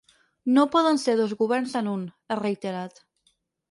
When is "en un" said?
1.83-2.09